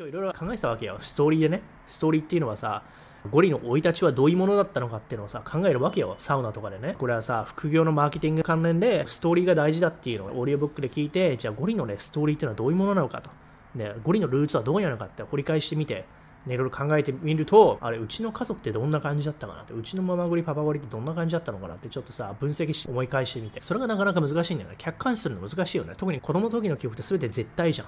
[0.00, 0.96] 今日いろいろ考えてたわけよ。
[0.98, 1.60] ストーリーでね。
[1.84, 2.84] ストーリーっていうのはさ、
[3.30, 6.16] ゴリの生い立ちはどういうものだったのかっていうのをさ、考えるわけよ。
[6.18, 6.94] サウナとかでね。
[6.96, 13.28] これはさ、副業のマーケティング関連で、ストーリーが大事だっていうのをオーディオブックで聞いて、じゃあゴリのね、ストーリーっていうのはどういうものなのかと。
[13.74, 16.06] ね、ゴリのルーツはどういうのかって掘り返してみて、
[16.46, 24.76] ね、いろいろ考えてみると、あれ、うちの家族ってどんな感じだったかなって、うちのママゴリ、パパゴリってどんな感じだったのかなって、ちょっとさ、分析して思い返してみて、それがなかなか難しいんだよね。
[24.78, 25.92] 客観視するの難しいよね。
[25.94, 27.86] 特に子供の時の記憶って全て絶対じゃん。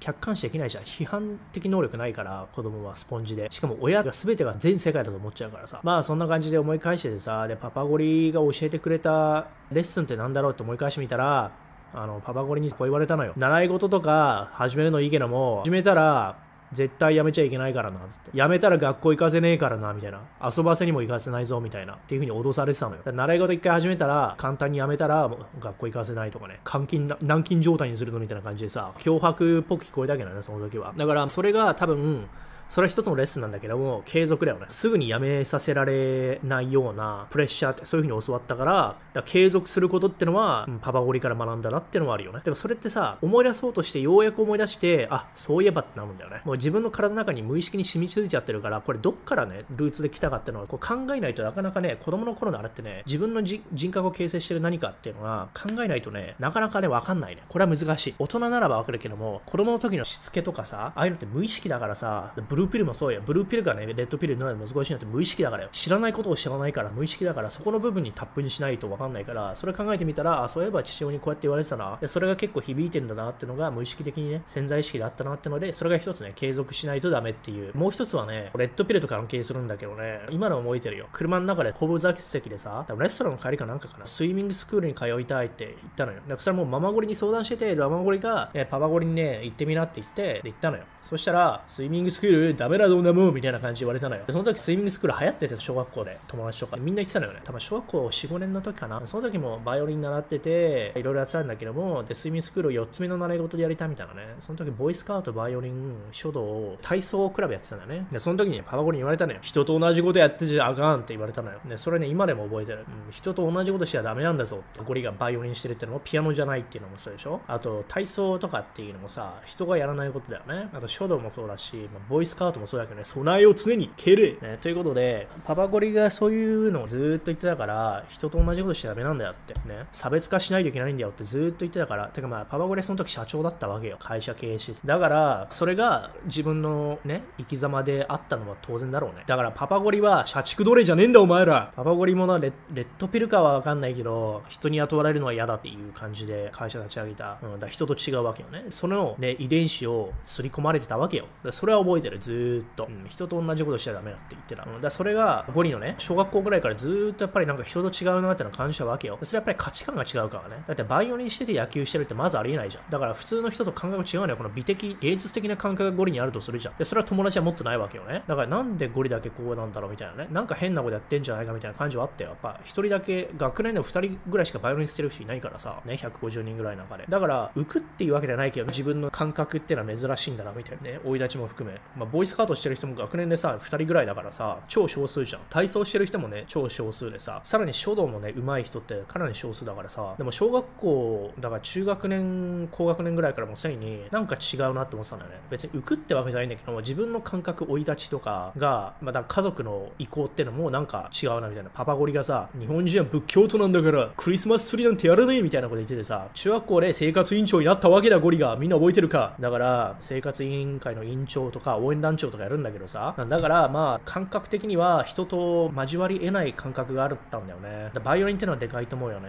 [0.00, 0.84] 客観視できないじゃん。
[0.84, 3.48] 批判的能力ないから、子供はスポンジで。
[3.50, 5.80] しかも親が全てが全世界だと思っちゃうからさ。
[5.82, 11.52] まあそんな感じで思い返しててさ、で、パパゴリが教えてくれたレッスンって何だろうって思い返してみたら、
[11.94, 13.32] あの、パパゴリにこう言われたのよ。
[13.36, 16.36] 習い事とか始めるのいいけども、始めたら、
[16.72, 18.30] 絶対やめちゃいけないからな、つって。
[18.36, 20.20] やめたら学校行かせねえからな、みたいな。
[20.42, 21.94] 遊ばせにも行かせないぞ、みたいな。
[21.94, 23.02] っていう風に脅されてたのよ。
[23.04, 26.60] 習い事一回始めたら、簡単にやめたら、もう学校行かせないとかね。
[26.70, 30.92] 監禁、軟禁状態にするぞ、みたいな感じでさ、脅迫っぽく聞こえたけどね、その時は。
[30.96, 32.28] だから、それが多分、
[32.68, 34.66] それは一つのレッスンなんだけども、継続だよね。
[34.68, 42.40] すぐにやめさせられないようなプレッシャーってそういう風に教わったから、から継続することってのは、うん、パパゴリから学んだなってのはあるよね。
[42.44, 46.42] でもそれってさ、思い出そうとしてようやく思い出して、あ、そういえばってなるんだよね。
[46.44, 57.42] もう自分の体の中に無意識に染みついちゃってるから、これどっからね、ルーツで来たかっていうのはこう考えないとなかなかね、子供の頃のあれってね、自分の人格を形成してる何かっていうのは考えないとね、なかなかね、わかんないね。
[57.48, 58.14] これは難しい。
[58.18, 63.22] 大人ならばわかるけども、子供の時のしつけとかさ、ああいうのって無意識だからさ、ブルーピルもそうよ。
[63.24, 65.68] ブルーピルがね、レッドピルになるの難しいのって無意識だからよ。
[65.70, 71.96] 知らないことを知らないから無意識だから、そこの部分にタップにしないとわかんないから、それ考えてみたら、あ、そういえば父親にこうやって言われてたな。
[72.00, 77.76] でそれが結構響いてんだなってのが無意識的にね、潜在意識であったなってので、それが一つね、継続しないとダメっていう。
[77.76, 81.06] もう一つはね、レッドピルと関係するんだけどね、今の覚えてるよ。
[81.12, 86.18] 車の中で後部座席でさ、多分レストランの帰りかなんかかな、スイミングスクールに通いたいって言ったのよ。
[86.18, 90.84] だからそれもうママゴリに相談してて、ママゴリが、ね、パパゴリにね、行ってみなって言って、で行ったのよ。
[91.08, 94.24] そしたら、スイミングスクールダメだどんなもんみたいな感じで言われたのよ。
[94.28, 96.76] その時スイミングスクール流行ってて、小学校で友達とか。
[96.76, 97.40] みんな言ってたのよね。
[97.44, 99.00] 多分小学校4、5年の時かな。
[99.06, 104.34] その時もバイオリン習ってて、いろいろやってたんだけども、で、スイミングスクールを4つ目の習い事でやりたいみたいなね。
[104.38, 108.06] その時、ボイスカウト、バイオリン、書道、体操クラブやってたんだね。
[108.12, 109.38] で、その時にパパゴリに言われたのよ。
[109.40, 111.58] 人と同じことやってちゃあかんって言われたのよ。
[111.66, 112.80] で、それね、今でも覚えてる。
[112.80, 114.82] うん、人と同じことしちゃダメなんだぞって。
[114.84, 120.68] ゴリがバイオリンしてるってのもピアノじゃないっていうのもそうでしょあと、体操とかっていうのもさ、人がやらないことだよね。
[120.74, 124.58] あと、書道もそうだし、まあ、ボイスカウトもそうだけどね、備えを常に蹴れ、ね。
[124.60, 129.54] ということで、パパゴリがそういうのをずっと言ってたから、人と同じことしちゃダメなんだよって。
[129.68, 129.86] ね。
[129.92, 133.96] 差別化しないといけないんだよってずっと言ってたから、てかまあ、パパゴリその時社長だったわけよ。
[134.00, 134.80] 会社経営して。
[134.84, 139.22] だから、それが自分のね、生き様であったのは当然だろうね。
[139.26, 141.72] だからパパゴリは社畜奴隷じゃねえんだお前ら。
[141.76, 147.38] パパゴリもなレ、レッドピルかはわかんないけど、人に雇われるのは嫌だっていう感じで会社立ち上げた。
[147.40, 148.66] うん、だ人と違うわけよね。
[148.70, 151.26] そのね、遺伝子を刷り込まれてたわけよ。
[151.50, 152.86] それは覚えてる、ずっと。
[152.86, 154.64] うん、人と同じことしちゃダメだって言ってた。
[154.64, 159.18] うん、だそれが、ゴリのね、小学校ぐらいからずっとやっぱりなんか人と違うなってのは感じたわけよ。
[159.22, 160.62] それはやっぱり価値観が違うからね。
[160.66, 162.84] だってバイオリンしてて野球してるってまずありえないじゃん。
[162.90, 164.36] だから普通の人と感覚違うのよ。
[164.36, 166.76] この美的、芸術的な感覚がゴリにあるとするじゃん。
[166.76, 168.22] で、それは友達は持ってないわけよね。
[168.26, 170.28] だからなんでゴリだけこうなんだろうみたいなね。
[170.30, 172.30] なんか変なことやってんじゃないかみたいな感じはあったよ。
[172.30, 177.04] やっぱ一人だけ、学年でも二人ぐらいしかバイオリンしてる人いないからさ、ね、150人ぐらいの中で。
[177.08, 181.00] だから、浮くっていうわけじゃないけど、自分の感覚っていうのは珍しいんだなみたいなね。
[181.04, 181.80] 追い立ちも含め。
[181.96, 185.42] まあ、ボイスカートしてる人も学年でさ、二人ぐらいだからさ、超少数じゃん。
[185.50, 195.40] 体操してる人もね、超少数でさ、さらに書道もね、上手い人ってかなり少数だからさ、でも小学校、だから中学年、高学年ぐらいからもうすでになんか違うなって思ってたんだよね。
[195.50, 201.70] 別に浮くってわけじゃないんだけども、自分の感覚、生い立ちとかが、まあ、だ家族の意向ってのもなんか違うなみたいな。
[201.70, 208.56] パパゴリがさ、日本人は仏教徒なんだから、クリスマスツリーなんてやらねえみたいなこと言っててさ、中学校で生活委員長になったわけだ、ゴリが。
[208.56, 209.34] みんな覚えてるか。
[209.38, 217.90] だから、生活委員員会の委員長とか応援団長とかやるんだけどさ、だからまあ、感覚的には人と交わり得ない感覚があったんだよね。
[218.02, 219.28] バイオリンってのはでかいと思うよね。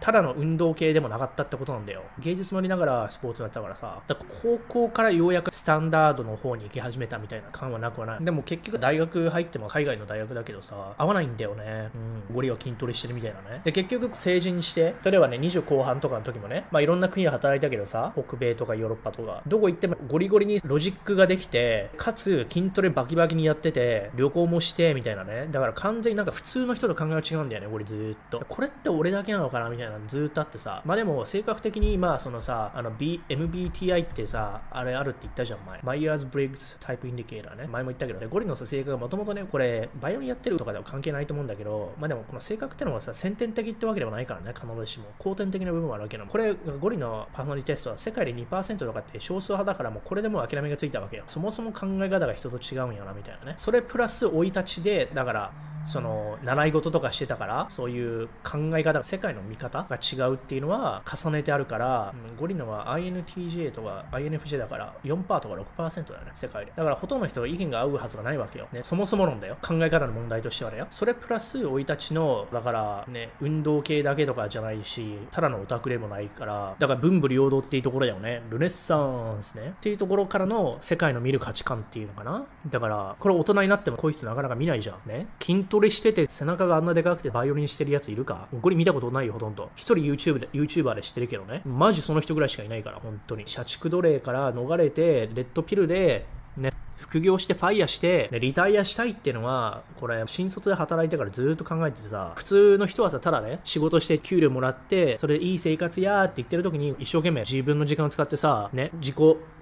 [0.00, 2.02] ただの運動系でもなかったってことなんだよ。
[2.18, 8.24] 芸術もありながらスポーツやったからさ、だから高校からようやくスタンダードの方に行き始めたみたいな感はなくはない。
[8.24, 11.90] でも結局大学入っても海外の大学だけどさ、合わないんだよね。
[11.94, 12.34] うん。
[12.34, 13.60] ゴリは筋トレしてるみたいなね。
[13.64, 25.48] で、結局成人して、例えばね、20後半とかの時もね、まあいろんな国で働いたけどさ、北米とかヨーロッパとか、どこ行ってもゴリゴリにロジックができて、かつ筋トレバキバキにやってて、旅行もして、みたいなね。
[25.50, 28.44] だから完全になんか普通の人と考えが違うんだよね、ゴリずーっと。
[28.48, 30.80] これって俺だけなのかなみたいなのずーっとあってさ。
[30.84, 35.80] まあでも性格的に、まあそのさ、あの B、MBTI ってさ、あれあるって言ったじゃん、前。
[35.82, 37.66] Myers Briggs Type Indicator ね。
[37.66, 45.06] 前も言ったけど、ね、ゴリのさ、性格がもともとね、これ、バイオリンやってるとかでは関係ないと思うんだけど、まあでもこの性格ってのはさ、先天的ってわけではないからね、必ずしも。
[45.18, 46.30] 後天的な部分もあるわけなの。
[46.30, 51.24] これ、ゴリのパーソナリティテストは世界で2%とかって少数派だからもうこれでもう諦らみがついたわけよ。
[51.26, 53.54] そもそも考え方が人と違うんやな、みたいなね。
[53.56, 55.52] それプラス生い立ちで、だから、
[55.84, 66.72] その習い事とかしてたからそういう考え方世界の見方が違うっていうのは重ねてあるから、うん、ゴリノは INTJ とか INFJ だから4%とか6%だよね世界で。
[66.76, 69.56] だからほとんどの人は意見が合うはずがないわけよ、ね、そもそも論だよ。
[69.62, 76.74] 考え方の問題としてはだよそれプラス生い立ちのだからね運動系だけとかじゃないしただのオタクでもないから。
[76.78, 78.42] だから文武両道っていうところだよね。
[78.50, 79.68] ルネッサンスね。
[79.68, 82.44] っていうところからの世界の見る価値観っていうのかな。
[82.68, 85.08] だからこれ大人になってもこういう人なかなか見ないじゃん。
[85.08, 85.26] ね。
[85.70, 88.48] トレしてて背中があんなでかくてバイオリンしてるやついるか？
[88.60, 89.70] これ見たことないよ、ほとんど。
[89.76, 91.62] 一人 YouTube で、YouTuber で知ってるけどね。
[91.64, 93.44] マジその人ぐらいしかいないから、本当に。
[93.46, 96.26] 社畜奴隷から逃れて、レッドピルで、
[96.56, 109.16] ね、副業してファイヤして、ね、リタイアしたいっていうのは、これ、新卒で働いてからずっと考えててさ、普通の人はさ、ただね、仕事して給料もらって、それでいい生活やーって言ってる時に、一生懸命自分の時間を使ってさ、ね、自己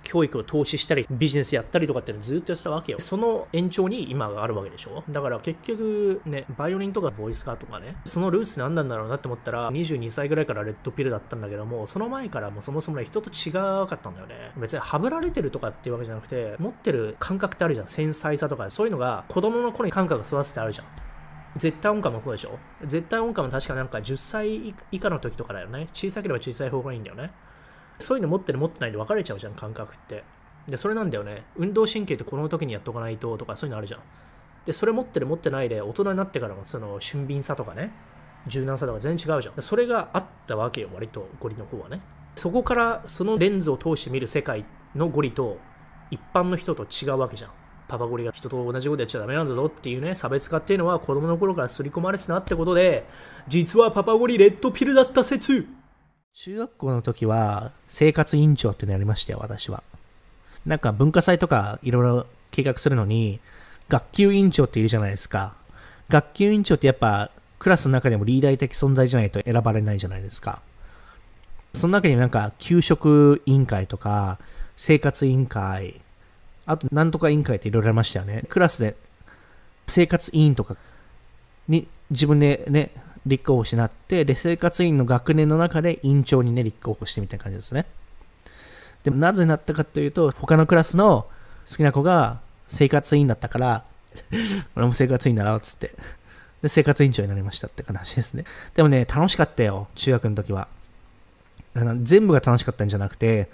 [0.04, 3.00] 教育を投資したり、ビジネスやったりとかっていうのずっとやってたわけよ。
[3.00, 5.04] その延長に今があるわけでしょ？
[5.10, 14.52] だから結局ね、バイオリンとかボイスカーとかね、そのルーツ何なんだろうなって思ったら、22歳ぐらいからレッドピルだったんだけども、その前からもそもそもね、人と違かったんだよね。
[14.56, 17.86] 別にはぶられてるとかっていうわけじゃなくて、持ってる感覚ってあるじゃん。
[17.86, 20.86] 繊細さとか、そういうのが子供の頃に感覚が育つってあるじゃん。
[21.58, 22.58] 絶対音感もそうでしょ？
[22.86, 25.88] 絶対音感も確かなんか10歳以下の時とかだよね。
[25.92, 27.32] 小さければ小さい方がいいんだよね。
[27.98, 30.24] そういうの持ってる持ってないで分かれちゃうじゃん、感覚って。
[30.68, 31.44] で、それなんだよね。
[31.56, 34.00] 運動神経ってこの時にやっとかないととかそういうのあるじゃん。
[34.64, 37.92] で、それ持ってる持ってないで大人になってからのその俊敏さとかね、
[38.46, 39.62] 柔軟さとか全然違うじゃん。
[39.62, 42.00] それがあったわけよ、割とゴリの方はね。
[42.36, 44.64] そこからそのレンズを通して見る世界
[44.94, 45.58] のゴリと
[46.10, 47.50] 一般の人と違うわけじゃん。
[47.88, 53.06] パパゴリが人と同じことやっちゃダメなんだぞっていうね、差別化っていうのは子供の頃から刷り込まれてたなってことで、
[53.48, 55.66] 実はパパゴリレッドピルだった説
[56.34, 59.82] 中学校の時は生活委員長ってのやりましたよ、私は。
[60.66, 63.40] なんか文化祭とかいろいろ計画するのに、
[63.88, 65.54] 学級委員長っているじゃないですか。
[66.10, 70.60] 学級委員長ってやっぱクラスの中でもリーダー的存在じゃないと選ばれないじゃないですか。
[71.72, 74.38] その中になんか給食委員会とか
[74.78, 76.00] 生活委員会、
[76.64, 78.44] あとなんとか委員会っていろいろありましたよね。
[78.48, 78.94] クラスで
[79.88, 80.76] 生活委員とか
[81.66, 82.92] に自分でね、
[83.26, 87.86] 立候補しなって、で、生活委員の学年の中で委員長にね、立候補してみたいな感じですね。
[89.02, 91.26] でもなぜなったかというと、他のクラスの
[91.68, 93.84] 好きな子が生活委員だったから、
[94.76, 95.92] 俺も生活委員だろ、っつって。
[96.62, 98.44] で、生活委員長になりましたって話ですね。
[98.74, 100.68] でもね、楽しかったよ、中学の時は。
[101.74, 103.48] あの全部が楽しかったんじゃなくて、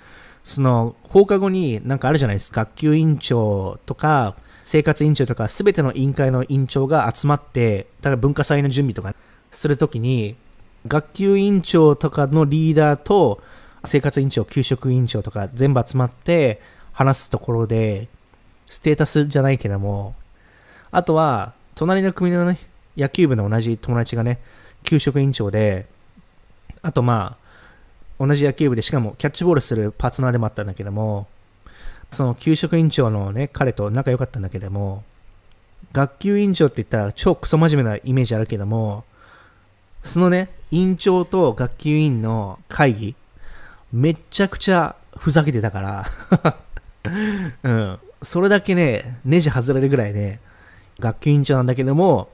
[0.44, 2.60] その放課後になんかあるじゃないですか。
[2.60, 9.14] 学級委員長とか、生活委員長とか、すべての委員会の委員長が集まって、だから文化祭の準備とか、
[9.50, 10.36] するときに、
[10.86, 13.42] 学級委員長とかのリーダーと、
[13.84, 16.60] 生活委員長、給食委員長とか全部集まって
[16.92, 18.08] 話すところで、
[18.66, 20.14] ステータスじゃないけども、
[20.90, 22.58] あとは、隣の組のね、
[22.96, 24.40] 野球部の同じ友達がね、
[24.82, 25.86] 給食委員長で、
[26.82, 27.43] あとまあ、
[28.18, 31.26] 同じ野球部で、しかもキャッチボールするパートナーでもあったんだけども、
[32.10, 35.02] その給食委員長のね、彼と仲良かったんだけども、
[35.92, 39.04] 学級委員長って言ったら超クソ真面目なイメージあるけども、
[40.02, 43.16] そのね、委員長と学級委員の会議、
[43.92, 46.56] めちゃくちゃふざけてたから
[47.62, 47.98] うん。
[48.22, 50.40] それだけね、ネジ外れるぐらいね、
[50.98, 52.28] 学級委員長なんだけども、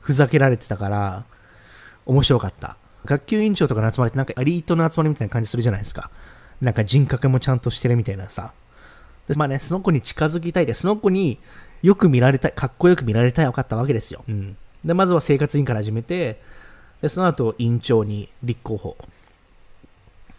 [0.00, 1.24] ふざけられてたから、
[2.06, 2.76] 面白かった。
[3.06, 6.10] 学級委員長とかの集まりってなんかエリートの集まりみたいな感じするじゃないですか。
[6.60, 8.52] なんか人格もちゃんとしてるみたいなさ。
[9.28, 11.38] でまあね、その子に近づきたいで、その子に
[11.82, 14.24] よく見られたい、かっこよく見られたい分かったわけですよ。
[14.28, 14.56] うん。
[14.84, 16.40] で、まずは生活委員から始めて、
[17.00, 18.96] で、その後、委員長に立候補。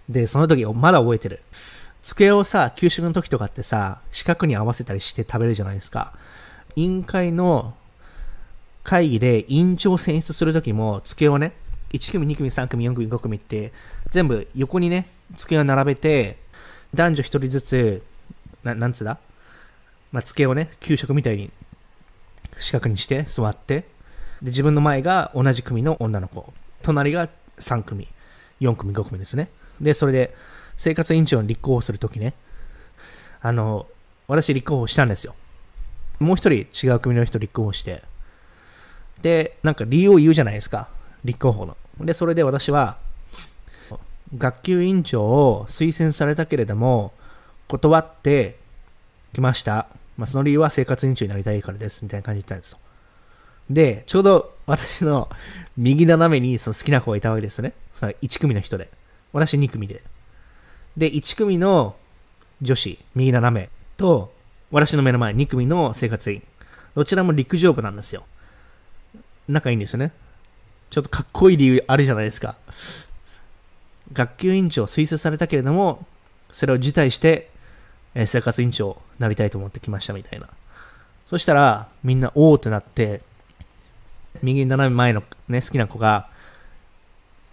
[0.10, 1.42] で、その時、まだ覚えてる。
[2.02, 6.14] 机をさ、給食の時とかってさ、四角に合わせたりして食べるじゃないですか。
[6.76, 7.76] 委員会の
[8.84, 11.54] 会議で委員長を選出する時も、机をね、
[11.92, 13.72] 1組、2組、3組、4組、5組って、
[14.10, 16.38] 全部横にね、机を並べて、
[16.94, 18.04] 男女1人ずつ、
[18.64, 19.20] ななんつだ？
[20.12, 21.52] まあ、机をね、給食みたいに
[22.58, 23.86] 四角にして座って、
[24.42, 26.54] で、自分の前が同じ組の女の子。
[26.82, 27.30] 隣が
[27.60, 28.08] 3組。
[28.62, 29.50] 4組、5組ですね。
[29.80, 30.36] で、それで、
[30.78, 32.34] 生活委員長に立候補するときね、
[33.42, 33.88] あの、
[34.28, 35.36] 私立候補したんですよ。
[36.20, 38.04] もう一人違う組の人立候補して、
[39.22, 40.88] で、なんか理由を言うじゃないですか。
[41.24, 41.78] 立候補の。
[42.00, 42.98] で、それで私は、
[44.38, 47.14] 学級委員長を推薦されたけれども、
[47.68, 48.58] 断って
[49.34, 49.88] きました。
[50.18, 52.04] まあ、その理由は生活委員長になりたいからです。
[52.04, 52.80] みたいな感じで言ったんですよ。
[53.70, 55.30] で、ちょうど私の
[55.78, 57.74] 右斜めにその好きな子がいたわけですね。
[57.94, 58.90] その1組の人で。
[59.34, 60.02] 私2組で。
[60.96, 61.96] で、1組の
[62.62, 64.34] 女子、右斜めと、
[64.72, 66.44] 私の目の前、2組の生活委員。
[66.96, 68.26] どちらも陸上部なんですよ。
[69.48, 70.12] 仲いいんですよね。
[70.90, 72.56] ちょっとかっこいい理由あるじゃないですか。
[74.14, 76.06] 学級委員長推薦されたけれども、
[76.52, 77.50] それを辞退して、
[78.16, 80.48] えー、生活委員長になりたいと思ってきましたみたいな。
[81.26, 83.22] そしたら、みんなおーってなって、
[84.42, 86.30] 右斜め前のね、好きな子が、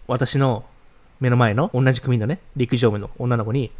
[0.06, 0.64] 私の
[1.18, 3.72] 目の前の同じ組のね、陸上部の女の子に、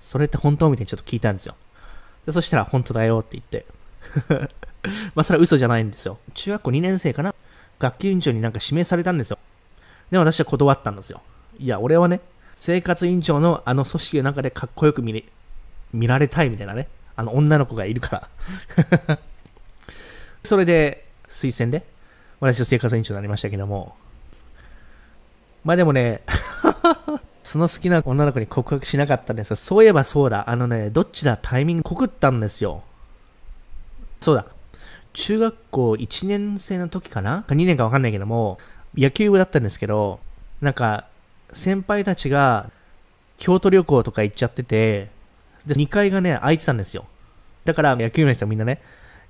[0.00, 1.56] それって本当みたいにちょっと聞いたんですよ。
[2.26, 3.66] でそしたら、本当だよって言って。
[5.14, 6.18] まあ、それは嘘じゃないんですよ。
[6.34, 7.34] 中学校2年生かな
[7.82, 9.38] 学級委員長になんか指名されたんですよ。
[10.10, 11.20] で、私は断ったんですよ。
[11.58, 12.20] いや、俺はね、
[12.56, 15.24] 生活委員長のあの組織の中でかっこよく見れ
[15.92, 18.28] 見られたいみたいなね、あの女の子がいるか
[19.08, 19.18] ら
[20.44, 21.84] それで、推薦で、
[22.40, 23.96] 私は生活委員長になりましたけども、
[25.64, 26.22] まあでもね
[27.42, 32.82] その好きな女の子に告白しなかったんですが、そういえばそうだ、あのね、どっちだ、タイミング告ったんですよ。
[34.20, 34.46] そうだ、
[35.12, 38.58] 中学校1年生の時かな ?2 年かわかんないけども、
[38.96, 40.20] 野球部だったんですけど、
[40.60, 41.06] なんか、
[41.52, 42.70] 先輩たちが
[43.38, 45.10] 京都旅行とか行っちゃってて、
[45.66, 47.06] で、2階がね、空いてたんですよ。
[47.64, 48.80] だから、野球部の人はみんなね、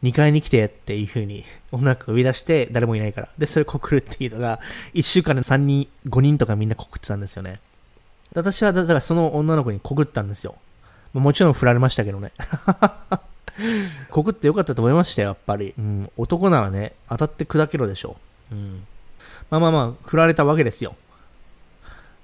[0.02, 3.28] 2階に来てっていう風に、女の子が呼び出して、誰もいないから。
[3.38, 4.60] で、それ告るっていうのが、
[4.94, 7.60] 1週間で3人、5人とかみんな告ってたんですよね。
[8.34, 10.56] 私は、だからその女の子に告ったんですよ。
[11.12, 12.32] もちろん振られましたけどね。
[14.10, 15.74] 告ってよかったと思いましたよ、やっぱり。
[15.78, 18.16] うん、男ならね、当たって砕けろでしょ
[18.50, 18.54] う。
[18.54, 18.86] うん。
[19.50, 20.96] まあまあまあ、振られたわけですよ。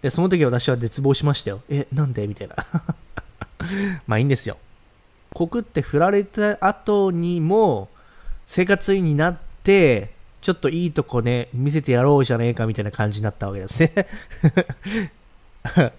[0.03, 1.61] で、その時私は絶望しましたよ。
[1.69, 2.27] え、なんで？
[2.27, 2.57] みたいな。
[4.07, 4.57] まあいいんですよ。
[5.35, 7.89] 告って振られた後にも、
[8.47, 14.07] 生活委員になって、ちょっといいとこね、見せてやろうじゃねえかみたいな感じになったわけですね。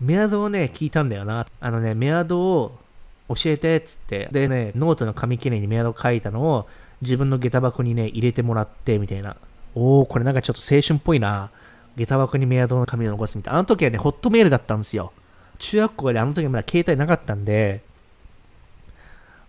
[0.00, 1.46] メアドをね、聞いたんだよな。
[1.58, 2.78] あのね、メアドを
[3.28, 4.28] 教えてっつって。
[4.32, 6.68] でね、ノートの紙切れにメアド書いたのを
[7.02, 9.36] 自分の下駄箱にね、入れてもらってみたいな。
[9.74, 11.50] おー、これなんかちょっと青春っぽいな。
[11.96, 13.58] 下駄箱にメアドの紙を残すみたいな。
[13.58, 15.12] あの時はね、ホットメールだったんですよ。
[15.58, 17.82] 中学校であの時はまだ携帯なかったんで、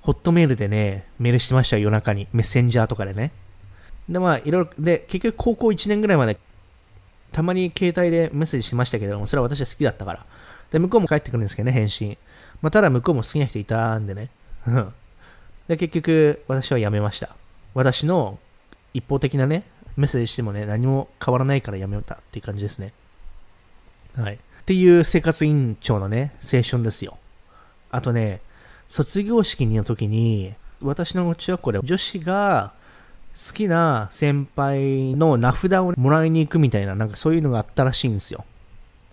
[0.02, 2.28] ホットメールでね、メールしてましたよ、夜中に。
[2.32, 3.32] メッセンジャーとかでね。
[4.08, 6.38] で、まあ、いろいろ、で、結局高校1年ぐらいまで、
[7.34, 10.26] たまに携帯でメッセージしましたけども、それは私は好きだったから。
[10.72, 12.18] で、向こうも帰ってくるんですけどね、返信。
[12.62, 14.30] まあ、ただ向こうも好きな人いたんでね。
[15.68, 17.36] で、結局、私は辞めました。
[17.74, 18.40] 私の
[18.94, 19.64] 一方的なね、
[19.96, 22.94] メッセージしてもね、何も変わらないから辞めたっていう感じですね。
[24.16, 24.36] はい。
[24.36, 27.18] っていう生活委員長のね、青春ですよ。
[27.92, 28.42] あとね、
[28.88, 32.74] 卒業式の時に、私の中学校で女子が
[33.36, 38.46] 好きな先輩の名札をもらいに行くみたいな、なんかそういうのがあったらしいんですよ。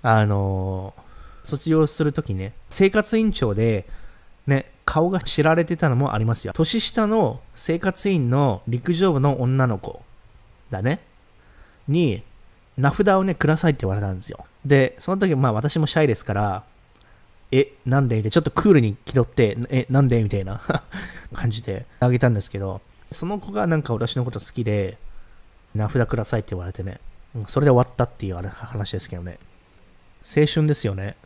[0.03, 1.03] あのー、
[1.45, 3.87] 卒業するときね、生活委員長で、
[4.47, 6.53] ね、顔が知られてたのもありますよ。
[6.55, 10.03] 年下の生活委員の陸上部の女の子
[10.71, 11.01] だね、
[11.87, 12.23] に、
[12.77, 14.45] 名札をね、くださいって言われたんですよ。
[14.65, 16.65] で、その時、まあ私もシャイですから、
[17.53, 18.17] え、なんで？
[18.17, 20.23] みたいな、ちょっとクールに気取って、え、なんで？
[20.23, 20.61] みたいな
[21.33, 22.81] 感じであげたんですけど、
[23.13, 24.99] その子がなんか私のこと好きで、
[25.75, 27.01] 名札くださいって言われてね、
[27.47, 29.39] それで終わったっていう話ですけどね。
[30.25, 31.17] 青春ですよね。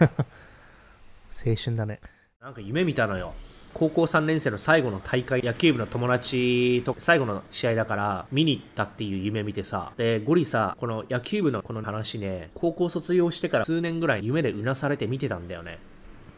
[0.00, 2.00] 青春だね。
[2.40, 3.34] なんか夢見たのよ。
[3.74, 15.78] 高校3年生の最後の大会、野球部の友達と最後の試合だから見に行ったっていう夢見てさ、で、ゴリさ、この野球部のこの話ね、高校卒業してから数年ぐらい夢でうなされて見てたんだよね。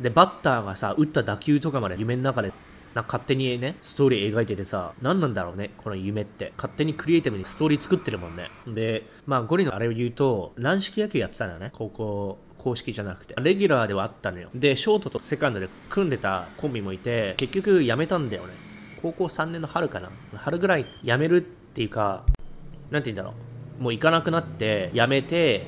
[0.00, 2.52] で、バッターがさ、打った打球とかまで夢の中で
[2.95, 6.52] な勝手にね、ストーリー描いててさ、何なんだろうね、この夢って。
[6.57, 8.50] 勝手にクリエイティブにストーリー作ってるもんね。
[8.67, 14.50] で、まあ、ゴリのあれを言うと、軟式野球やってたんだよね、高校公式じゃなくて、レギュラーではあったのよ。
[14.55, 18.52] で、ショートとセカンドで組んでたコンビもいて、結局辞めたんだよね。
[19.00, 20.11] 高校3年の春かな。
[20.37, 22.25] 春ぐらい辞めるっていうか、
[22.90, 23.35] なんて言うんだろ
[23.81, 23.83] う。
[23.83, 25.64] もう行かなくなって辞めて、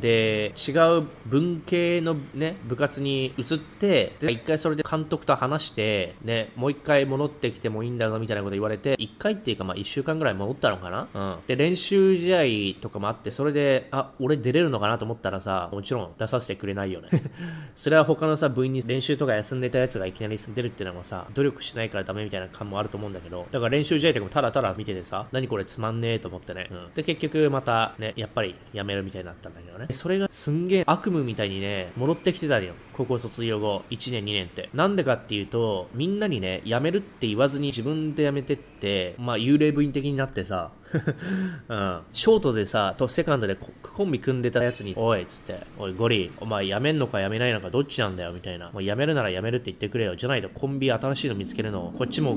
[0.00, 11.08] で違う文系のね部活に移って一回それで監督と話してねもう一回戻ってきてもいいんだぞみたいなこと言われて一回っていうかまあ1週間ぐらい戻ったのかな？
[11.12, 11.38] うん。
[11.46, 17.08] で練習試合とかもあってそれであ俺出れるのかなと思ったらさもちろん出させてくれないよね。
[17.74, 29.88] それは他のさ部員に練習とか休んでたやつがいきなり出るっていうのもさ努力しないからダメみたいな感もあると思うんだけどだから練習試合とかもただただ見ててさ何これつまんねえと思ってね、うん、で結局またねやっぱりやめるみたいになったんだけどねね。
[29.92, 32.74] それがすんげえ悪夢みたいにね、戻ってきてたのよ。
[32.92, 34.68] 高校卒業後、1年2年って。
[34.74, 40.70] なんでかっていうと、みんなにね、辞めるって言わずに自分で辞めてって、まあ幽霊部員的になってさ、
[41.68, 48.70] うん、ショートでさ、とセカンドでコンビ組んでたやつに、おいっつって、おいゴリ、お前辞めんのか辞めないのかどっちなんだよみたいな。
[48.70, 50.16] もう辞めるなら辞めるって言ってくれよ。
[50.16, 52.36] じゃないとコンビ新しいの見つけるの、こっちも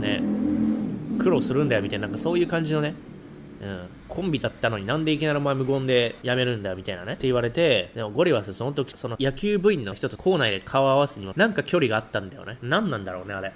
[0.00, 0.22] ね、
[1.18, 2.94] 苦労するんだよみたいな、なんかそういう感じのね、
[3.64, 12.58] うん、コンビだったのになんでいきなりお前無言で辞めるんだよみたいなねって言われて、でもゴリはさ、その時、その野球部員の人と校内で顔を合わすにはなんか距離があったんだよね。
[12.60, 13.54] 何なんだろうね、あれ。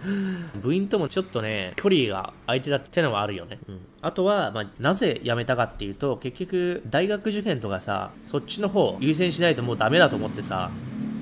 [0.60, 3.58] 部員ともちょっとね、距離が空いてたってのはあるよね。
[3.68, 10.70] うん、あとは、まあ、なぜ辞めたかっていうと、結局、大学受験とかさ、そっちの方優先しないともうダメだと思ってさ、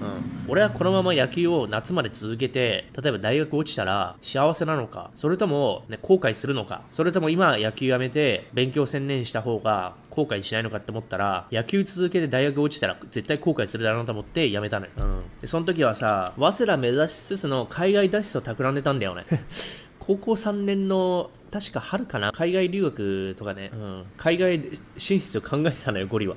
[0.00, 14.92] うん、俺はこのまま野球を夏まで続けて、例えば大学落ちたら幸せなのか、それとも、ね、後悔するのか、それとも今野球やめて勉強専念した方が後悔しないのかって思ったら、野球続けて大学落ちたら絶対後悔するだろうと思って辞めたのよ。
[14.98, 19.26] うん、でその時はさ、早稲田目指しつつの海外脱出を企んでたんだよね。
[19.98, 26.36] 高校3年の確か春かな海外留学とかね、うん、海外進出を考えてたのよ、ゴリは。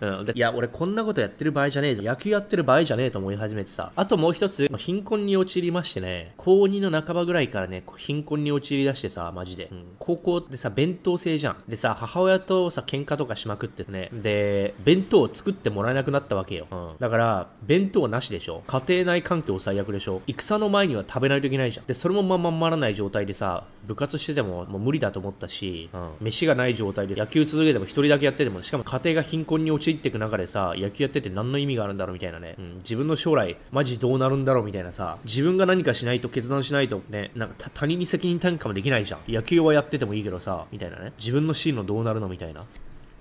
[0.00, 3.92] うん、いや、俺こんなことやってる場合じゃねえ野球やってる場合じゃねえと思い始めてさ。
[3.94, 9.68] あともう一つ、貧困に陥りましてね、高2の半ばぐらいからね、貧困に陥りだしてさ、マジで。
[9.70, 11.56] うん、高校ってさ、弁当制じゃん。
[11.68, 14.10] でさ、母親とさ、喧嘩とかしまくってね。
[14.12, 16.66] で、弁当を作ってもらえなくなったわけよ。
[16.70, 18.62] うん、だから、弁当なしでしょ。
[18.66, 20.22] 家庭内環境最悪でしょ。
[20.26, 21.86] 戦の前には食べないといけないじゃん。
[21.86, 42.64] で、それもまままらない状態でさ、部活しててももう無理だと思ったし、うん、飯がない状態で野球続けても一人だけやってても、しかも家庭が貧困に陥っていく中でさ、野球やってて何の意味があるんだろうみたいなね、うん、自分の将来マジどうなるんだろうみたいなさ自分が何かしないと決断しないとねなんか他人に責任転嫁もできないじゃん野球はやっててもいいけどさみたいなね自分の進路どうなるのみたいな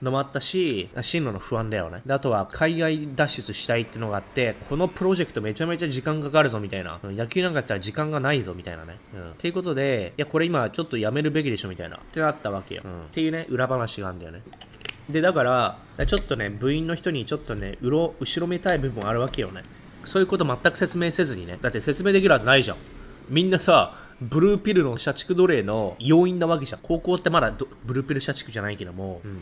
[0.02, 2.02] のもあったし、進路の不安だよね。
[2.06, 7.00] で、あとは海外脱出したいってのがあって、このプロジェクトめちゃめちゃ時間かかるぞみたいな。
[7.04, 8.98] 野球なんかやったら時間がないぞみたいなね。
[9.14, 9.32] うん。
[9.32, 11.96] っていうことで、いや、これ今ちょっとやめるべきでしょみたいな。
[11.96, 12.82] ってなったわけよ。
[12.84, 13.02] うん。
[13.04, 14.42] っていうね、裏話があるんだよね。
[15.10, 19.64] で、だから、ちょっとね、部員の人にちょっとね、うろ後ろめたい部分あるわけよね。
[20.04, 21.58] そういうこと全く説明せずにね。
[21.62, 22.78] だって説明できるはずないじゃん。
[23.30, 26.80] みんなさ、ブルーピルの社畜奴隷の要因なわけじゃん。
[26.82, 27.54] 高校ってまだ
[27.86, 29.42] ブルーピル社畜じゃないけども、うん、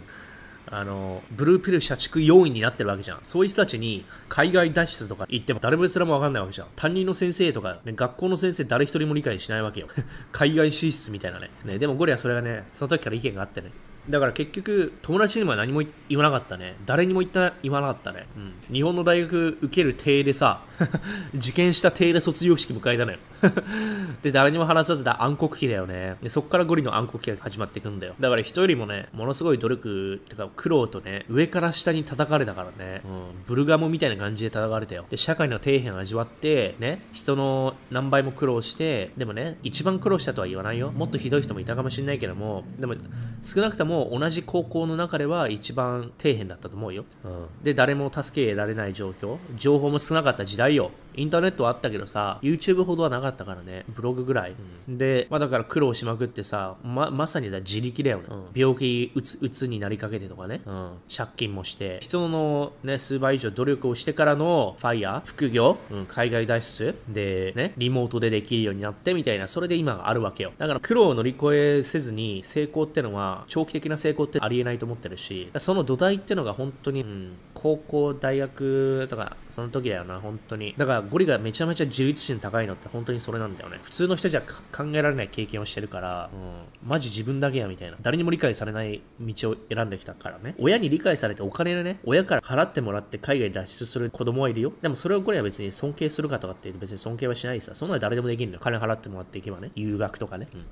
[0.67, 3.19] あの、ブルーピル社畜要因になってるわけじゃん。
[3.21, 6.67] そういう人たちに海外脱出とか言っても誰もすらもわかんないわけじゃん。
[6.75, 9.87] 担任の先生とか、ね、学校の先生誰一人も理解しないわけよ。
[10.31, 11.51] 海外進出みたいなね。
[11.65, 13.71] ねでもゴリはそれがね、その時から意見があってね。
[14.09, 16.75] だから結局、友達にも何も言わなかったね。
[16.85, 18.25] 誰にも言った言わなかったね。
[18.35, 18.73] うん。
[18.73, 20.61] 日本の大学受ける体でさ、
[21.35, 23.19] 受験した体で卒業式迎えたのよ。
[24.21, 26.15] で、誰にも話さずだ暗黒期だよね。
[26.21, 28.15] で、そっからゴリの暗黒期が始まっていくんだよ。
[28.19, 33.11] だから人よりもね、ものすごい努力、ってか苦労とね、上から下に叩かれたからね、うん、
[33.47, 35.05] ブルガモみたいな感じで叩かれたよ。
[35.09, 40.91] で、社会の底辺味わって、ね、人の何倍も苦労して、でもね、一番苦労したとは言わないよ。
[40.91, 42.95] もっとひどい人もいたかもしれないけども、でも、
[43.41, 49.37] 少なくともも同じ高校の中では一番底辺だったと思うよ、うん、で誰も助けられない状況。
[49.55, 50.91] 情報も少なかった時代よ。
[51.15, 53.85] インターネットはあったけどさ YouTube ほどはなかったからね。
[53.87, 54.55] ブログぐらい、
[54.89, 61.99] うん、で、まあ、だから苦労しまくってさままさにだ自力だよね、うん、病気うつうつになりかけてとかね、うん、借金もして。
[62.01, 66.95] 人のね数倍以上努力をしてからのファイヤー副業、うん、海外脱出。
[67.07, 69.47] でねリモートでできるようになってみたいな。
[69.47, 70.51] それで今があるわけよ。
[70.57, 80.73] だから苦労を乗り越えせずに成功ってのは長期的な成功ってありえないと思ってるし、その土台ってのが本当に、うん、高校、大学とか、その時だよな、本当に。
[80.77, 83.79] だからゴリがめちゃめちゃ自立心高いのって本当にそれなんだよね。
[83.83, 87.97] 普通の人じゃ考えられない経験をしてるから、うん、マジ自分だけやみたいな。
[88.01, 90.55] 誰にも理解されない道を選んできたからね。
[90.59, 94.73] 親に理解されてお金でね、親から払ってもらって海外脱出する子供はいるよ。
[94.81, 97.75] でもそれをゴリは別に尊敬するかとかって別に尊敬はしないさ。
[97.75, 98.61] そんなの誰でもできるのよ。
[98.61, 99.71] 金払ってもらっていけばね。
[99.75, 100.47] 留学とかね。
[100.53, 100.65] うん。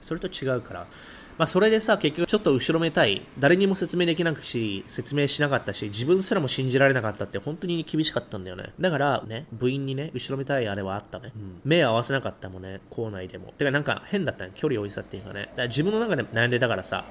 [0.00, 0.86] それと違うから。
[1.38, 3.22] まあ、それでさ、結局ちょっと後ろめたい。
[3.38, 8.72] 誰にも説明できなくし、説明しなかったし、自分すらも信じられなかったって本当に厳しかったんだよね。
[8.80, 11.30] だからね、部員にね、後ろめたいあれはあったね。
[11.36, 13.54] うん、目合わせなかったもんね、校内でも。
[13.56, 15.42] てかなんか変だったね、距離置いてたっていうかね。
[15.42, 17.04] だから自分の中で悩んでたからさ、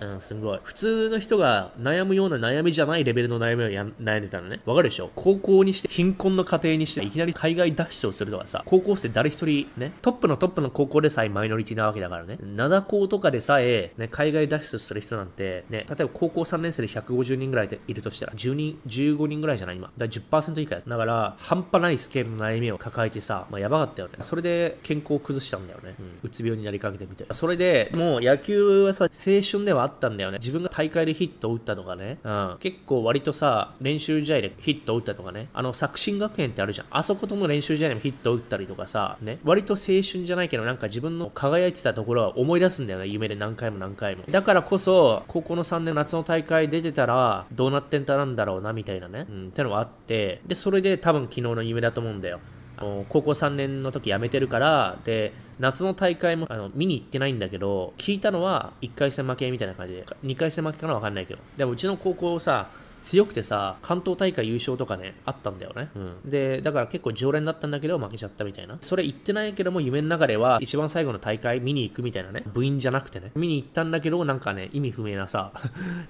[0.00, 0.60] うん、すごい。
[0.62, 4.60] 普通の人が悩むような悩みじゃないレベルの悩みをや悩んでたのね。
[4.64, 5.10] わかるでしょ？
[5.14, 12.38] 高校にして、貧困の家庭にして、いきなり海外脱出をするとかさ、高校生誰一人ね、トップのトップの高校でさえマイノリティなわけだからね。
[12.40, 19.76] 灘校とかでさえ、ね、海外脱出する人なんて、ね、例えば高校3年生で150人ぐらいいるとしたら、10人、15人ぐらいじゃない？
[19.76, 19.90] 今。
[19.96, 24.14] だから10%以下だから、半端ないスケールの悩みを抱えてさ、まあ、やばかったよね。
[24.20, 25.94] それで健康を崩したんだよね。
[25.98, 27.26] うん、うつ病になりかけてみて。
[27.32, 30.38] それで、もう野球はさ、青春ではあったんだよね。
[30.38, 32.18] 自分が大会でヒットを打ったとかね。
[32.24, 32.56] うん。
[32.60, 35.48] 結構割とさ、練習試合でヒットを打ったとかね。
[35.52, 36.86] あの、作新学園ってあるじゃん。
[36.90, 39.38] あそことの練習試合でもヒットを打ったりとかさ、ね。
[39.44, 43.06] 割と青春じゃないけど、なんか自分の輝いてたところは思い出すんだよね。
[43.06, 44.24] 夢で何回も何回も。
[44.30, 49.26] だからこそ、高校の3年夏の大会出てたら、どうなってんたなんだろうな、みたいなね。
[49.28, 49.48] うん。
[49.48, 52.40] ってのはあって、で、それで多分昨日の夢だと思うんだよ。
[52.78, 62.68] 高校3年の時辞めてるからで夏の大会もあの見に行ってないんだけど聞いたのは1回戦負けみたいな感じで2回戦負けかな分かんないけどでもうちの高校さ
[63.02, 65.90] 強くてさ、関東大会優勝とかね、あったんだよね。
[65.94, 66.30] うん。
[66.30, 68.78] で、だから結構常連だったんだけど負けちゃったみたいな。
[68.80, 72.44] それ言ってないけども、夢の中では一番最後の大会見に行くみたいなね。
[72.52, 73.32] 部員じゃなくてね。
[73.34, 75.52] 見に行ったんだけど、なんかね、意味不明なさ、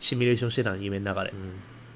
[0.01, 1.31] シミュレーションしてたの、夢の中で。
[1.31, 1.37] うん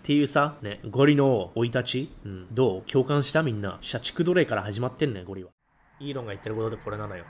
[0.07, 2.83] っていうさ、ね、ゴリの生い立ち、うん、どう？
[2.83, 3.43] 共感した？
[3.43, 3.79] みんな。
[3.81, 5.51] 社畜奴隷から始まってんねゴリは。
[5.99, 7.25] イーロンが言ってることでこれなのよ。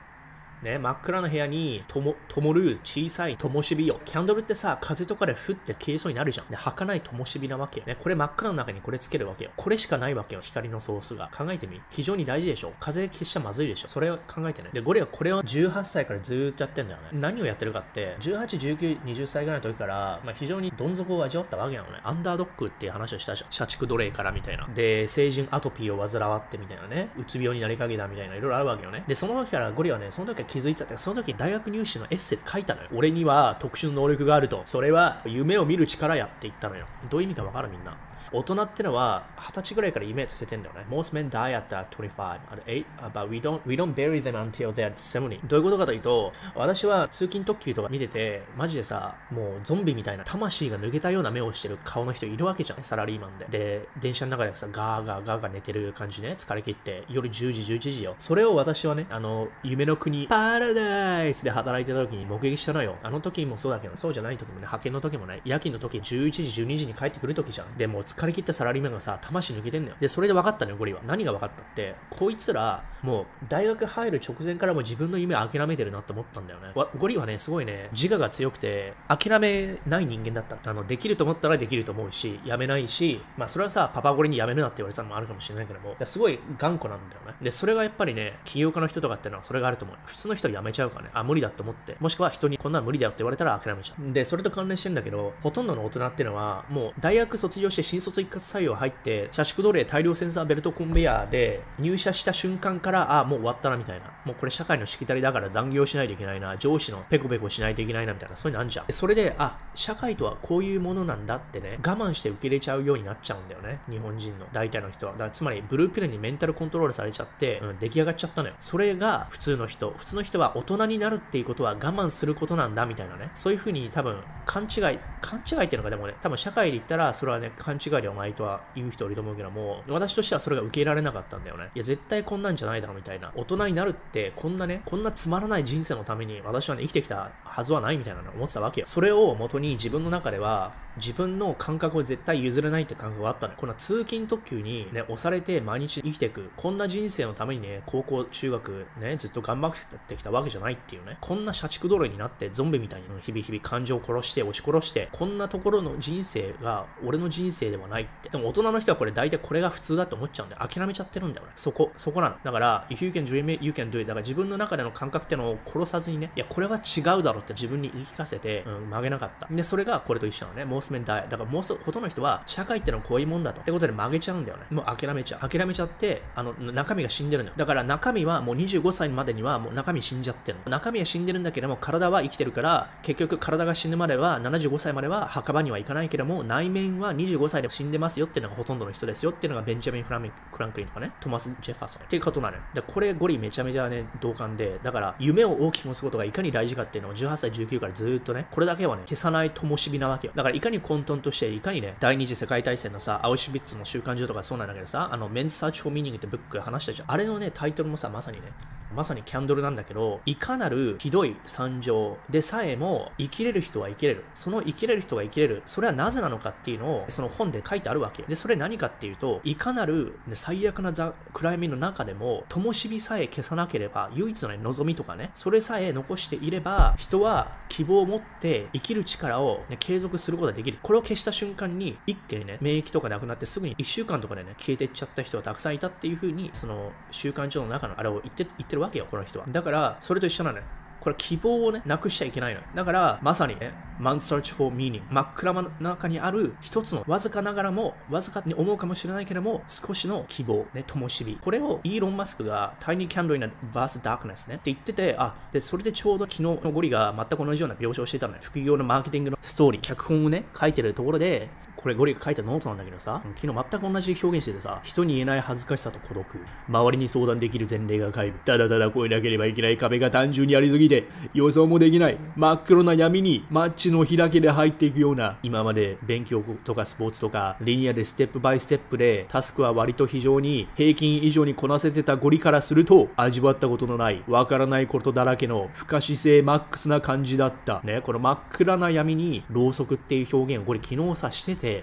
[0.67, 4.01] ね、真っ暗な部屋にとも灯る小さい灯火よ。
[4.05, 6.49] キャンドルってさ、風とかでふって消えそうになるじゃん。
[6.49, 7.87] で、儚い灯火なわけよ。
[7.87, 9.53] ね、これ真っ暗の中にこれつけるわけよ。
[9.57, 11.31] これしかないわけよ、光のソースが。
[11.33, 11.81] 考えてみ。
[11.91, 12.73] 非常に大事でしょ。
[12.81, 13.89] 風消しちゃまずいでしょ。
[13.89, 14.71] それを考えてね。
[14.73, 17.11] で、ゴリはこれを18歳からずっとやってんだよね。
[17.13, 22.01] 何をやってるかって、18、19、20歳ぐらいの時から、まあ、非常にどん底を味わったわけなのね。
[22.03, 23.53] アンダードックっていう話をしたじゃん。
[23.53, 24.69] 社畜奴隷からみたいな。
[24.75, 27.11] で、成人アトピーを患わってみたいなね。
[27.17, 29.05] うつ病になりかけたみたいな、いろいろあるわけよね。
[29.07, 32.89] で、その時からゴリはね、その時は気づいてたって、その時大学入試のエッセイで書いたのよ。
[32.95, 34.63] 俺には特殊能力があると。
[34.67, 36.87] それは夢を見る力やって言ったのよ。
[37.11, 37.97] どういう意味かわかるみんな。
[38.33, 40.85] 大人ってのは二十歳ぐらいから夢をさせてんだよね。
[40.91, 44.93] Most men die at 25 at 8 but we don't, we don't bury them until they're
[44.95, 45.47] 70.
[45.47, 52.83] どういうことかというと、私は通勤特急とか見てて、マジでさ、もうゾンビみたいな魂が抜けたような目をしてる顔の人いるわけじゃん。
[52.83, 53.47] サラリーマンで。
[53.47, 56.35] で、電車の中でさ、ガーガーガーガー寝てる感じね。
[56.37, 58.17] 疲れ切って、夜10時、11時よ。
[58.19, 62.97] それを私はね、あの、夢の国、パラダイスで働いてた時に目撃したのよ。
[63.03, 67.75] あの時もそうだけど、そうじゃない時もね、派遣の時もね、夜勤の時11時、12時に帰ってくる時じゃん。
[67.79, 69.97] でも疲れ切ったサラリーマンがさ、魂抜けてんのよ。
[69.99, 71.01] で、それで分かったのよ、ゴリは。
[71.07, 76.75] 何が分かったって、こいつら、もう、大学入る直前からも自分の夢諦めてるなって思ったんだよね。
[76.99, 80.59] ゴリはね、すごいね、自我が強くて、諦めない人間だった。
[80.71, 87.35] あの、できると思ったらできると思うし、やめないし、まあ、それはさ、パパゴリにやめるなって言われたのもあるかもしれないけども、すごい頑固なんだよね。
[87.41, 89.97] で、それがやっぱりね、起業家の人とかってのはそれがあると思う。
[90.05, 91.97] 普通の人はやめちゃうかね、あ、無理だと思って。
[92.01, 94.13] もしくは人にこんなの無理だよって言われたら諦めちゃう。
[94.13, 104.07] で、それと関連してんだけど、ほとんどの大人っていうのは、もう大学卒業して新卒一括採用入って、社畜奴隷大量センサーベルトコンベヤーで入社した瞬間から、あ、もう終わったなみたいな。
[104.25, 106.57] もうこれ社会のしきたりだから残業しないといけないな。
[106.57, 108.37] 上司のペコペコしないといけないなみたいな。
[108.37, 108.87] そういうのあるじゃん。
[108.91, 113.81] それで、あ、社会とはこういうものなんだってね、我慢して受け入れちゃうようになっちゃうんだよね。
[113.89, 115.13] 日本人の大体の人は。
[115.13, 118.55] だからつまり、ブルーピルにメンタルコントロールされちゃって、うん、出来上がっちゃったのよ。
[118.61, 119.95] それが普通の人。
[119.97, 123.31] 普通の人は大人になるっていうことは我慢することなんだみたいなね。
[123.35, 131.71] そういうふうに多分勘違い、勘違いっていうのがでもね、多分社会で言ったらそれはね、勘違いではないとは言う人いると思うけども、私としてはそれが受け入れられなかったんだよね。
[131.75, 133.33] いや、絶対こんなんじゃないだろみたいな。
[133.37, 138.87] 大人になるって、こんなね、こんなつまらない人生のために私はね、生きてきたはずはないみたいなの思ってたわけよ。
[138.87, 143.55] それを元に自分の中では、自分の感覚を絶対譲れないって感覚があったの。
[143.55, 146.51] この通勤特急にね、押されて毎日生きていく。
[146.57, 149.73] こんな人生のためにね、高校、中学、ね、ずっと頑張っ
[150.06, 151.19] てきたわけじゃないっていうね。
[151.21, 158.29] こんな社畜泥になってゾンビみたいに日々日々感情を殺して、押し殺して、こんなところの人生が俺の人生ではないって。
[158.29, 161.53] でも大人の人はこれ大体これが普通だと思っちゃうんで、諦めちゃってるんだよね。
[161.57, 162.37] そこ、そこなの。
[162.45, 164.05] だから、if you can dream it, you can do it.
[164.05, 169.47] だから自分の中での感覚ってのを殺さずにね、いや、これは違うだろうって自分に言い聞かせて、うん、曲げなかった。
[169.51, 170.65] で、それがこれと一緒なのね。
[170.65, 171.29] モースメンダイ。
[171.29, 173.61] だからもうほとんどの人は、社会ってのはこういうもんだと。
[173.61, 174.65] ってことで曲げちゃうんだよね。
[174.71, 175.49] もう諦めちゃう。
[175.49, 177.57] 諦めちゃって、あの、中身が死んでるのよ。
[177.57, 180.59] だから中身はもう25歳までにはもう中身死んじゃってる。
[180.67, 190.33] 中身は死んでるんだけども、体は生きてるから、結局体が死ぬまでは、75歳までは墓場には行かないけども、内面は25歳で死んでますよっていうのがほとんどの人ですよっていうのがベンジャミン・フラミン
[190.73, 192.63] クリンとかね、トマス・ジェファソンっていうことなのよ。
[192.75, 200.33] で、これゴリめちゃめちゃね、同感で、だから夢を大きく持つことがいかに大事かっていうのを18歳、19からずっとね、これだけはね、消さない灯火なわけよ。
[200.37, 207.11] だからいかに混沌として、いかにね、第二次世界大戦のさ、アウシュビッツの週刊所とかそうなんだけどさ、あの、メン Search for Meaning ってブック話したじゃん。
[207.13, 208.53] あれのね、タイトルもさ、まさにね、
[208.95, 214.25] まさにキャンドルなんだけど、けどいかなるひどい惨状でさえも生きれる人は生きれる。
[214.35, 215.63] その生きれる人が生きれる。
[215.67, 218.23] それはなぜなのかっていうのを、その本で書いてあるわけ。
[218.25, 220.93] で、それ何かっていうと、いかなる、最悪な
[221.33, 230.79] 暗闇の中でも、灯火さえ消さなければ、唯一の、ね、望みとかね、それさえ残していれば、人は希望を持って生きる力を、ね、継続することができる。
[230.83, 239.47] これを消した瞬間に、一気にね、免疫とかなくなってすぐに1週間とかでね、消えていっちゃった人がたくさんいたっていう風に、その、週刊上の中のあれを言って、言ってるわけよ、この人は。
[239.49, 240.65] だから、それと一緒なのよ。
[241.01, 242.67] これ希望をね、なくしちゃいけないのよ。
[242.75, 250.67] だから、まさにね、Man search for meaning 真っ暗の中にある一つのわずかながらもわずかに思うかもしれないけども少しの希望。
[250.75, 251.39] ね灯火。
[251.41, 254.57] これをイーロン・マスクが Tiny Candle in a Vast Darkness ね。
[254.57, 258.41] って言っててあでそれでちょうど昨日のゴリが全く同じような描写をしてたのよ。
[258.43, 259.81] 副業のマーケティングのストーリー。
[259.81, 266.27] 脚本をね書いてるところでこれゴリが書いたノートなんだけどさ、昨日全く同じ表現しててさ、人に言えない恥ずかしさと孤独、
[266.69, 287.81] 周りに相談できる前例が皆無、ただただ越えなければいけない壁が単純にありすぎて、予想もできない、真っ黒な闇にマッチだけで入っていくような、今まで勉強とかスポーツとか、リニアで step by step で、タスクは割と非常に平均以上にこなせてたゴリからすると、味わったことのない、わからないことだらけの不可視性マックスな感じだった。
[287.85, 291.76] ね、この真っ暗な闇に、ろうそくっていう表現をこれ昨日指してて、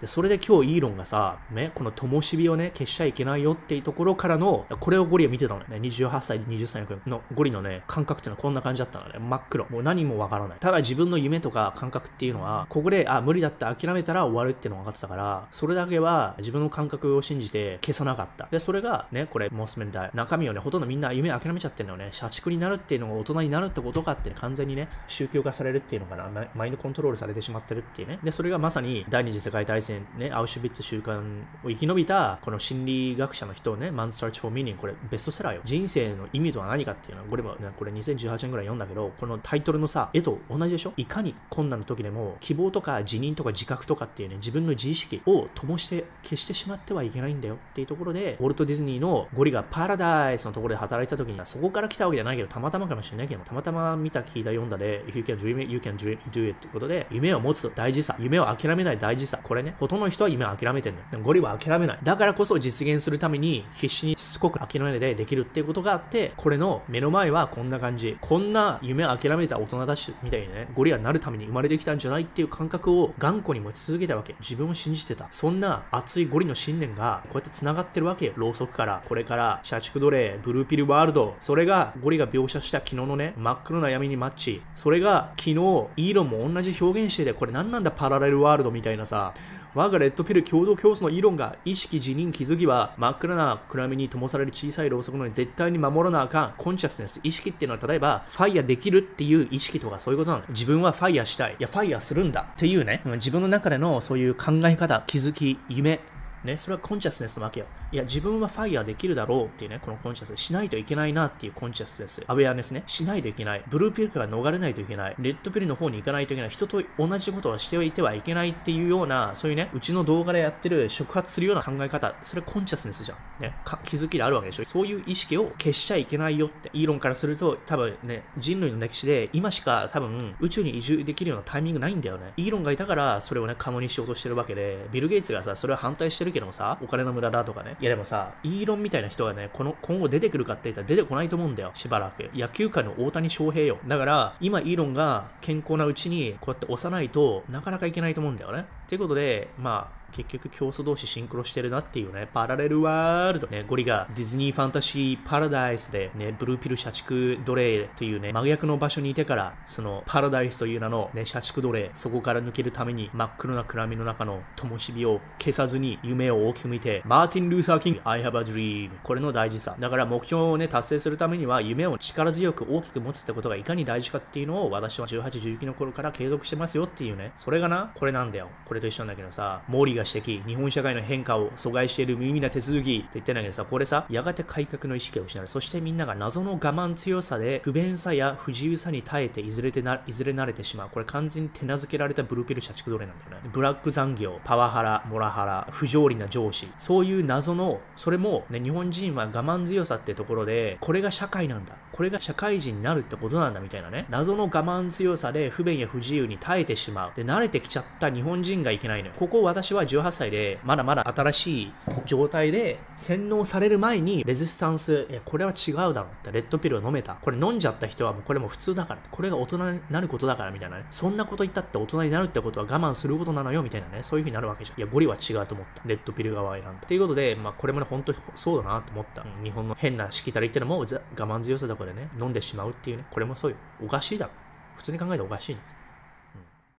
[0.00, 5.66] で、それで今日イーロンがさ、ね、この灯火をね、消しちゃいけないよっていうところからの、これをゴリは見てたのね。
[5.76, 9.18] 28歳、20歳のゴリのね、感覚っていうのはこんな感じだったのね。
[9.18, 9.66] 真っ黒。
[9.70, 10.58] もう何もわからない。
[10.60, 18.46] ただ自分の夢とか感覚っていうのは、ここで、あ、無理だって諦めたら終わるっていうのが分かってたから、それだけは自分の感覚を信じて消さなかった。
[18.50, 20.10] で、それがね、これ、モスメンタイ。
[20.14, 22.10] 中身をね、ほとんどみんな夢諦めちゃってるのよね。
[22.12, 26.28] 社畜になるっていうのが大人になるってことかって、ね、完全にね、宗教化されるっていうのかな。
[26.54, 28.18] マインドコントロールされてしまってるっていうね。
[28.22, 35.60] で、それがまさに第二次世界大戦ね、アウシュビッツ習慣を生き延びたこの心理学者の人をね、Man Search for Meaning、これベストセラーよ。
[35.64, 40.92] 人生の意味とは何かっていうのは、これも、ね、これ2018年ぐらい読んだけど、このタイトルのさ、絵と同じでしょ？
[40.96, 61.24] いかに困難の時でも、希望とか辞任とか自覚とかっていうね、自分の自意識を灯して消してしまってはいけないんだよっていうところで、ウォルト・ディズニーのゴリがパラダイスのところで働いた時には、そこから来たわけじゃないけど、たまたまかもしれないけど、たまたま見た、聞いた、読んだで、If you can dream it, you can do it ってことで、夢を持つ大事さ、夢を諦めない大事さ、これね、ほとんどの人は夢を諦めてるんだよ。
[61.24, 61.98] ゴリは諦めない。
[62.02, 68.16] だからこそ実現するために必死にしつこく諦めないでできるっていうことがあって、これの目の前はこんな感じ。
[68.20, 74.34] こんな夢を諦めた大人たちみたいにね、ゴリラになるために生まれてきたんじゃないっていう感覚を頑固に持ち続けたわけ。
[74.40, 75.28] 自分を信じてた。
[75.30, 78.32] そんな熱いゴリの信念がこうやって繋がってるわけよ。
[78.36, 81.36] ろうそくから、これから社畜奴隷、ブルーピルワールド。
[81.40, 84.62] それがゴリが描写した昨日のね、真っ黒な闇にマッチ。
[84.74, 89.34] それが昨日、イーロンも同じ表現してて、これ何なんだパラレルワールドみたいなさ、
[89.78, 101.52] 我がレッドピル共同競争のイーロンが意識辞任気づきは真っ暗な暗闇に灯される小さいろうそくのに絶対に守らなあかんコンシャスネス意識っていうのは例えばファイヤーできるっていう意識とかそういうことなの自分はファイヤーしたい。
[101.52, 102.48] いやファイヤーするんだ。
[102.54, 103.02] っていうね。
[103.04, 106.00] 自分の中でのそういう考え方気づき夢。
[106.44, 107.66] ね、それは consciousness なわけよ。
[107.90, 112.84] いや、自分は FIRE できるだろうっていうね、この conscious しないといけないなっていう consciousness。awareness ね。
[112.86, 113.62] しないといけない。
[113.68, 115.16] blue pill から逃れないといけない。
[115.18, 116.50] red pill の方に行かないといけない。
[116.50, 122.14] 人と同じことをしておいてはいけないっていうような、そういうね、うちの動画でやってる触発するような考え方。
[122.22, 123.18] それ consciousness じゃん。
[123.42, 123.54] ね。
[123.84, 124.64] 気づきであるわけでしょ。
[124.64, 126.70] そういう意識を消しちゃいけないよって。
[126.72, 132.32] イーロンからすると、多分ね、人類の歴史で今しか多分宇宙に移住できるようなタイミングないんだよね。
[132.36, 137.76] イーロンがいたから、それをね、可能にしようとしてるわけで、ビル・ゲイツがさ、それは反対してるけどもさ、お金の無駄だとかね。
[137.80, 141.72] いやでもさ、イーロンみたいな人がね、この今後出てくるかって言ったら出てこないと思うんだよ。
[141.74, 142.30] しばらく。
[142.34, 143.78] 野球界の大谷翔平よ。
[143.86, 148.66] だから、今イーロンが健康なうちにこうやって押さないとなかなかいけないと思うんだよね。
[148.88, 153.46] ということで、まあ、結局競争同士シンクロしてるなっていうね、パラレルワールド。
[153.48, 168.90] ね、ゴリがディズニーファンタジーパラダイスで、ね、ブルーピル社畜奴隷というね、真逆の場所にいてから、そのパラダイスという名のね、社畜奴隷、そこから抜けるために真っ黒な暗闇の中の灯火を消さずに夢を大きく見て、マーティン・ルーサー・キング、I have a dream。
[169.02, 169.76] これの大事さ。
[169.78, 178.48] だから目標をね、達成するためには夢を力強く大きく持つってことがいかに大事かっていうのを私は18、19の頃から継続してますよっていうね、それがな、これなんだよ。
[178.64, 185.48] これと一緒なんだけどさ、モーリーが指摘、日本社会の変化を阻害している無意味な手続きって言ってんだけどさ、これさ、やがて改革の意識を失う。
[185.48, 190.90] そしてみんなが謎の我慢強さで不便さや不自由さに耐えていずれてないずれ慣れてしまう。
[190.90, 193.50] これ完全に手なずけられたブルーピル社畜奴隷なんだよね。
[193.52, 196.68] ブラック残業、パワハラ、モラハラ、不条理な上司。
[196.78, 201.74] そういう謎の、それも、ね、日本人は我慢強さってところで、これが社会なんだ。
[201.92, 204.06] これが社会人になるってことなんだみたいなね。
[204.08, 207.12] 謎の我慢強さで不便や不自由に耐えてしまう。
[207.16, 209.14] で、慣れてきちゃった日本人がいけないのよ。
[209.16, 211.72] ここ私は18歳で、まだまだ新しい
[212.04, 217.14] 状態で洗脳される前にレジスタンス、え、これは違うだろうって、レッドピルを飲めた。
[217.16, 219.00] これ飲んじゃった人はもうこれも普通だから。
[219.10, 220.86] これが大人になることだからみたいなね。
[220.90, 224.02] そんなこと言ったって大人になるってことは我慢することなのよみたいなね。
[224.02, 224.78] そういう風になるわけじゃん。
[224.78, 225.82] いや、ゴリは違うと思った。
[225.86, 226.72] レッドピル側選んだ。
[226.86, 229.24] ということで、まあこれもね、本当にそうだなと思った。
[229.42, 233.04] 日本の変なしきたりってのも我慢強さだこでね、飲んでしまうっていうね。
[233.10, 233.56] これもそうよ。
[233.82, 234.32] おかしいだろ。
[234.76, 235.60] 普通に考えておかしい、ね。